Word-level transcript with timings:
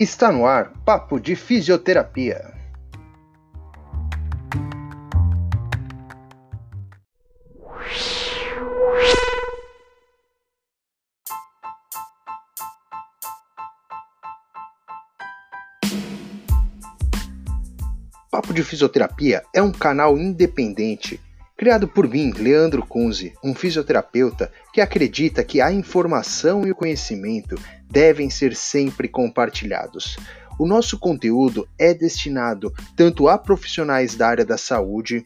Está 0.00 0.30
no 0.30 0.46
ar 0.46 0.74
Papo 0.84 1.18
de 1.18 1.34
Fisioterapia. 1.34 2.54
Papo 18.30 18.52
de 18.52 18.62
Fisioterapia 18.62 19.42
é 19.52 19.60
um 19.60 19.72
canal 19.72 20.16
independente 20.16 21.20
criado 21.58 21.88
por 21.88 22.08
mim, 22.08 22.30
Leandro 22.30 22.86
Kunze, 22.86 23.34
um 23.42 23.52
fisioterapeuta 23.52 24.52
que 24.72 24.80
acredita 24.80 25.42
que 25.42 25.60
a 25.60 25.72
informação 25.72 26.64
e 26.64 26.70
o 26.70 26.74
conhecimento 26.74 27.56
devem 27.90 28.30
ser 28.30 28.54
sempre 28.54 29.08
compartilhados. 29.08 30.16
O 30.56 30.68
nosso 30.68 30.96
conteúdo 30.96 31.68
é 31.76 31.92
destinado 31.92 32.72
tanto 32.96 33.28
a 33.28 33.36
profissionais 33.36 34.14
da 34.14 34.28
área 34.28 34.44
da 34.44 34.56
saúde, 34.56 35.24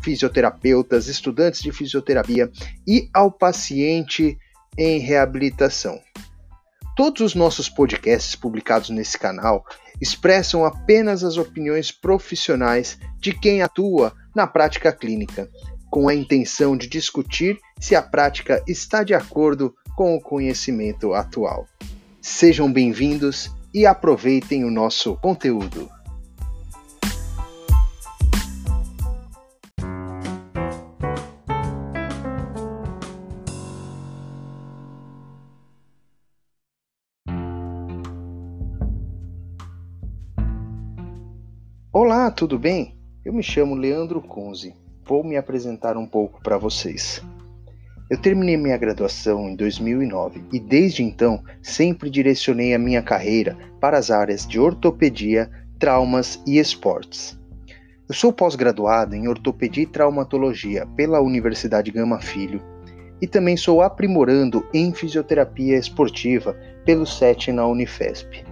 fisioterapeutas, 0.00 1.08
estudantes 1.08 1.60
de 1.60 1.72
fisioterapia 1.72 2.48
e 2.86 3.08
ao 3.12 3.32
paciente 3.32 4.38
em 4.78 5.00
reabilitação. 5.00 6.00
Todos 6.94 7.22
os 7.22 7.34
nossos 7.34 7.68
podcasts 7.68 8.36
publicados 8.36 8.90
nesse 8.90 9.18
canal 9.18 9.64
expressam 10.00 10.64
apenas 10.64 11.24
as 11.24 11.36
opiniões 11.36 11.90
profissionais 11.90 12.98
de 13.18 13.32
quem 13.32 13.62
atua 13.62 14.12
na 14.34 14.46
prática 14.46 14.92
clínica, 14.92 15.48
com 15.92 16.08
a 16.08 16.14
intenção 16.14 16.74
de 16.74 16.88
discutir 16.88 17.60
se 17.78 17.94
a 17.94 18.00
prática 18.00 18.64
está 18.66 19.04
de 19.04 19.12
acordo 19.12 19.74
com 19.94 20.16
o 20.16 20.20
conhecimento 20.22 21.12
atual. 21.12 21.68
Sejam 22.18 22.72
bem-vindos 22.72 23.50
e 23.74 23.84
aproveitem 23.84 24.64
o 24.64 24.70
nosso 24.70 25.14
conteúdo. 25.16 25.90
Olá, 41.92 42.30
tudo 42.30 42.58
bem? 42.58 42.96
Eu 43.22 43.34
me 43.34 43.42
chamo 43.42 43.74
Leandro 43.74 44.22
Kunze. 44.22 44.81
Vou 45.12 45.22
me 45.22 45.36
apresentar 45.36 45.94
um 45.98 46.06
pouco 46.06 46.40
para 46.42 46.56
vocês. 46.56 47.22
Eu 48.08 48.16
terminei 48.16 48.56
minha 48.56 48.78
graduação 48.78 49.46
em 49.50 49.54
2009 49.54 50.42
e 50.50 50.58
desde 50.58 51.02
então 51.02 51.44
sempre 51.60 52.08
direcionei 52.08 52.72
a 52.72 52.78
minha 52.78 53.02
carreira 53.02 53.54
para 53.78 53.98
as 53.98 54.10
áreas 54.10 54.46
de 54.46 54.58
ortopedia, 54.58 55.50
traumas 55.78 56.42
e 56.46 56.58
esportes. 56.58 57.38
Eu 58.08 58.14
sou 58.14 58.32
pós-graduado 58.32 59.14
em 59.14 59.28
ortopedia 59.28 59.82
e 59.82 59.86
traumatologia 59.86 60.86
pela 60.96 61.20
Universidade 61.20 61.90
Gama 61.90 62.18
Filho 62.18 62.62
e 63.20 63.26
também 63.26 63.54
sou 63.54 63.82
aprimorando 63.82 64.66
em 64.72 64.94
fisioterapia 64.94 65.76
esportiva 65.76 66.56
pelo 66.86 67.04
SET 67.04 67.52
na 67.52 67.66
Unifesp. 67.66 68.46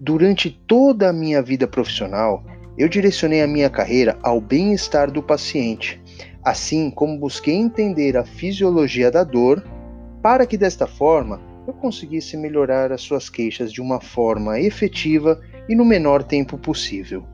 Durante 0.00 0.50
toda 0.66 1.10
a 1.10 1.12
minha 1.12 1.42
vida 1.42 1.68
profissional, 1.68 2.42
eu 2.76 2.88
direcionei 2.88 3.42
a 3.42 3.46
minha 3.46 3.70
carreira 3.70 4.18
ao 4.22 4.40
bem-estar 4.40 5.10
do 5.10 5.22
paciente, 5.22 6.00
assim 6.42 6.90
como 6.90 7.18
busquei 7.18 7.54
entender 7.54 8.16
a 8.16 8.24
fisiologia 8.24 9.10
da 9.10 9.22
dor, 9.22 9.64
para 10.20 10.46
que 10.46 10.58
desta 10.58 10.86
forma 10.86 11.40
eu 11.66 11.72
conseguisse 11.72 12.36
melhorar 12.36 12.92
as 12.92 13.00
suas 13.00 13.30
queixas 13.30 13.72
de 13.72 13.80
uma 13.80 14.00
forma 14.00 14.60
efetiva 14.60 15.40
e 15.68 15.74
no 15.74 15.84
menor 15.84 16.22
tempo 16.22 16.58
possível. 16.58 17.24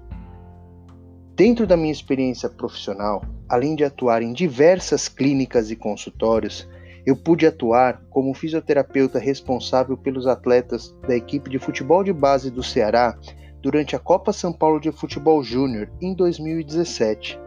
Dentro 1.34 1.66
da 1.66 1.76
minha 1.76 1.92
experiência 1.92 2.48
profissional, 2.48 3.24
além 3.48 3.74
de 3.74 3.82
atuar 3.82 4.22
em 4.22 4.32
diversas 4.32 5.08
clínicas 5.08 5.70
e 5.70 5.76
consultórios, 5.76 6.68
eu 7.06 7.16
pude 7.16 7.46
atuar 7.46 8.02
como 8.10 8.34
fisioterapeuta 8.34 9.18
responsável 9.18 9.96
pelos 9.96 10.26
atletas 10.26 10.94
da 11.08 11.16
equipe 11.16 11.48
de 11.48 11.58
futebol 11.58 12.04
de 12.04 12.12
base 12.12 12.50
do 12.50 12.62
Ceará 12.62 13.18
durante 13.62 13.94
a 13.94 13.98
Copa 13.98 14.32
São 14.32 14.52
Paulo 14.52 14.80
de 14.80 14.90
Futebol 14.92 15.42
Júnior 15.42 15.90
em 16.00 16.14
2017. 16.14 17.38